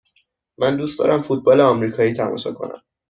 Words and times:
من 0.57 0.75
دوست 0.75 0.99
دارم 0.99 1.21
فوتبال 1.21 1.61
آمریکایی 1.61 2.13
تماشا 2.13 2.51
کنم. 2.53 2.81